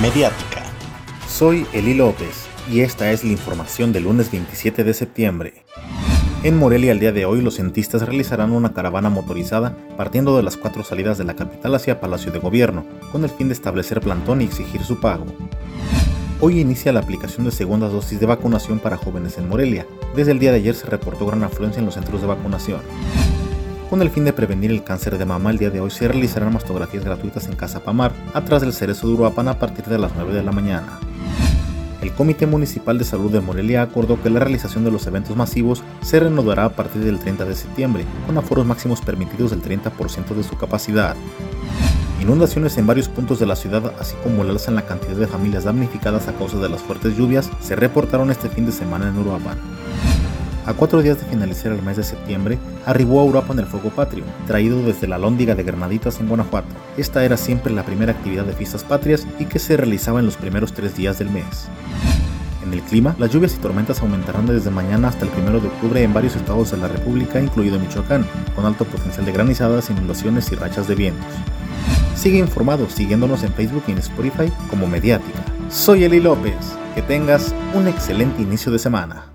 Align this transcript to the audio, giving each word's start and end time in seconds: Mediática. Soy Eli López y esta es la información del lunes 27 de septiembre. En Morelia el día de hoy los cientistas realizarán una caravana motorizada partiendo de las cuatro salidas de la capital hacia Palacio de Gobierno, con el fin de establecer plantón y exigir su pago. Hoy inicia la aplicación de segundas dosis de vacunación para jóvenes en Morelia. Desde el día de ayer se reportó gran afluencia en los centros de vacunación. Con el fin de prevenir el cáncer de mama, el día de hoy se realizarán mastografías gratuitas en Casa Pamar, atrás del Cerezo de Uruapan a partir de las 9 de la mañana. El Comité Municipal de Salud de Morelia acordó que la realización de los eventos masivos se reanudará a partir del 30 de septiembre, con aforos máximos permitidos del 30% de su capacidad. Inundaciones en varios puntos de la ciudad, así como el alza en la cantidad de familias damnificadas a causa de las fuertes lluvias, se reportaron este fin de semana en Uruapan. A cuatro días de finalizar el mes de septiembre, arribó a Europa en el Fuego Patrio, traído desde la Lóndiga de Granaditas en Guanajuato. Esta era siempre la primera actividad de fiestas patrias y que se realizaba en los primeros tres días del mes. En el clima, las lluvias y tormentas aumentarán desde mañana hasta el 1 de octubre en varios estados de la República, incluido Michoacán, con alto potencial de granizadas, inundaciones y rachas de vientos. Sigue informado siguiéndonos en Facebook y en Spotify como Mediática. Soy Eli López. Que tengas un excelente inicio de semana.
Mediática. 0.00 0.62
Soy 1.26 1.66
Eli 1.72 1.92
López 1.92 2.46
y 2.70 2.82
esta 2.82 3.10
es 3.10 3.24
la 3.24 3.32
información 3.32 3.92
del 3.92 4.04
lunes 4.04 4.30
27 4.30 4.84
de 4.84 4.94
septiembre. 4.94 5.64
En 6.44 6.56
Morelia 6.56 6.92
el 6.92 7.00
día 7.00 7.10
de 7.10 7.24
hoy 7.24 7.42
los 7.42 7.56
cientistas 7.56 8.02
realizarán 8.02 8.52
una 8.52 8.72
caravana 8.72 9.10
motorizada 9.10 9.76
partiendo 9.96 10.36
de 10.36 10.44
las 10.44 10.56
cuatro 10.56 10.84
salidas 10.84 11.18
de 11.18 11.24
la 11.24 11.34
capital 11.34 11.74
hacia 11.74 11.98
Palacio 11.98 12.30
de 12.30 12.38
Gobierno, 12.38 12.86
con 13.10 13.24
el 13.24 13.30
fin 13.30 13.48
de 13.48 13.54
establecer 13.54 14.00
plantón 14.00 14.40
y 14.40 14.44
exigir 14.44 14.84
su 14.84 15.00
pago. 15.00 15.26
Hoy 16.40 16.60
inicia 16.60 16.92
la 16.92 17.00
aplicación 17.00 17.44
de 17.44 17.50
segundas 17.50 17.90
dosis 17.90 18.20
de 18.20 18.26
vacunación 18.26 18.78
para 18.78 18.98
jóvenes 18.98 19.36
en 19.36 19.48
Morelia. 19.48 19.84
Desde 20.14 20.30
el 20.30 20.38
día 20.38 20.52
de 20.52 20.58
ayer 20.58 20.76
se 20.76 20.86
reportó 20.86 21.26
gran 21.26 21.42
afluencia 21.42 21.80
en 21.80 21.86
los 21.86 21.94
centros 21.94 22.20
de 22.20 22.28
vacunación. 22.28 22.82
Con 23.90 24.02
el 24.02 24.10
fin 24.10 24.26
de 24.26 24.34
prevenir 24.34 24.70
el 24.70 24.84
cáncer 24.84 25.16
de 25.16 25.24
mama, 25.24 25.50
el 25.50 25.56
día 25.56 25.70
de 25.70 25.80
hoy 25.80 25.90
se 25.90 26.06
realizarán 26.06 26.52
mastografías 26.52 27.06
gratuitas 27.06 27.46
en 27.46 27.56
Casa 27.56 27.80
Pamar, 27.80 28.12
atrás 28.34 28.60
del 28.60 28.74
Cerezo 28.74 29.06
de 29.06 29.14
Uruapan 29.14 29.48
a 29.48 29.58
partir 29.58 29.86
de 29.86 29.96
las 29.96 30.12
9 30.14 30.34
de 30.34 30.42
la 30.42 30.52
mañana. 30.52 30.98
El 32.02 32.12
Comité 32.12 32.46
Municipal 32.46 32.98
de 32.98 33.06
Salud 33.06 33.32
de 33.32 33.40
Morelia 33.40 33.80
acordó 33.80 34.22
que 34.22 34.28
la 34.28 34.40
realización 34.40 34.84
de 34.84 34.90
los 34.90 35.06
eventos 35.06 35.36
masivos 35.36 35.82
se 36.02 36.20
reanudará 36.20 36.66
a 36.66 36.68
partir 36.68 37.02
del 37.02 37.18
30 37.18 37.46
de 37.46 37.54
septiembre, 37.56 38.04
con 38.26 38.36
aforos 38.36 38.66
máximos 38.66 39.00
permitidos 39.00 39.52
del 39.52 39.62
30% 39.62 40.34
de 40.34 40.44
su 40.44 40.58
capacidad. 40.58 41.16
Inundaciones 42.20 42.76
en 42.76 42.86
varios 42.86 43.08
puntos 43.08 43.38
de 43.38 43.46
la 43.46 43.56
ciudad, 43.56 43.94
así 43.98 44.14
como 44.22 44.42
el 44.42 44.50
alza 44.50 44.70
en 44.70 44.76
la 44.76 44.84
cantidad 44.84 45.16
de 45.16 45.26
familias 45.26 45.64
damnificadas 45.64 46.28
a 46.28 46.34
causa 46.34 46.58
de 46.58 46.68
las 46.68 46.82
fuertes 46.82 47.16
lluvias, 47.16 47.50
se 47.62 47.74
reportaron 47.74 48.30
este 48.30 48.50
fin 48.50 48.66
de 48.66 48.72
semana 48.72 49.08
en 49.08 49.16
Uruapan. 49.16 49.56
A 50.68 50.74
cuatro 50.74 51.00
días 51.00 51.18
de 51.18 51.24
finalizar 51.24 51.72
el 51.72 51.80
mes 51.80 51.96
de 51.96 52.04
septiembre, 52.04 52.58
arribó 52.84 53.22
a 53.22 53.24
Europa 53.24 53.54
en 53.54 53.60
el 53.60 53.64
Fuego 53.64 53.88
Patrio, 53.88 54.24
traído 54.46 54.82
desde 54.82 55.08
la 55.08 55.16
Lóndiga 55.16 55.54
de 55.54 55.62
Granaditas 55.62 56.20
en 56.20 56.28
Guanajuato. 56.28 56.68
Esta 56.98 57.24
era 57.24 57.38
siempre 57.38 57.72
la 57.72 57.86
primera 57.86 58.12
actividad 58.12 58.44
de 58.44 58.52
fiestas 58.52 58.84
patrias 58.84 59.26
y 59.38 59.46
que 59.46 59.60
se 59.60 59.78
realizaba 59.78 60.20
en 60.20 60.26
los 60.26 60.36
primeros 60.36 60.74
tres 60.74 60.94
días 60.94 61.18
del 61.18 61.30
mes. 61.30 61.70
En 62.62 62.74
el 62.74 62.82
clima, 62.82 63.16
las 63.18 63.30
lluvias 63.30 63.54
y 63.54 63.60
tormentas 63.60 64.02
aumentarán 64.02 64.44
desde 64.44 64.68
mañana 64.68 65.08
hasta 65.08 65.24
el 65.24 65.30
1 65.42 65.58
de 65.58 65.68
octubre 65.68 66.02
en 66.02 66.12
varios 66.12 66.36
estados 66.36 66.70
de 66.70 66.76
la 66.76 66.88
República, 66.88 67.40
incluido 67.40 67.78
Michoacán, 67.78 68.26
con 68.54 68.66
alto 68.66 68.84
potencial 68.84 69.24
de 69.24 69.32
granizadas, 69.32 69.88
inundaciones 69.88 70.52
y 70.52 70.56
rachas 70.56 70.86
de 70.86 70.96
vientos. 70.96 71.32
Sigue 72.14 72.36
informado 72.36 72.90
siguiéndonos 72.90 73.42
en 73.42 73.54
Facebook 73.54 73.84
y 73.88 73.92
en 73.92 73.98
Spotify 73.98 74.52
como 74.68 74.86
Mediática. 74.86 75.42
Soy 75.70 76.04
Eli 76.04 76.20
López. 76.20 76.76
Que 76.94 77.00
tengas 77.00 77.54
un 77.72 77.88
excelente 77.88 78.42
inicio 78.42 78.70
de 78.70 78.78
semana. 78.78 79.27